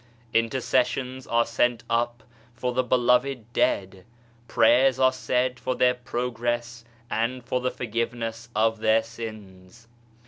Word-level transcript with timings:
Intercessions 0.33 1.27
are 1.27 1.45
sent 1.45 1.83
up 1.87 2.23
for 2.55 2.73
the 2.73 2.81
beloved 2.83 3.53
dead, 3.53 4.03
prayers 4.47 4.97
are 4.97 5.11
said 5.13 5.59
for 5.59 5.75
their 5.75 5.93
progress 5.93 6.83
and 7.11 7.43
for 7.45 7.61
the 7.61 7.69
forgiveness 7.69 8.49
of 8.55 8.79
their 8.79 9.03
sins. 9.03 9.87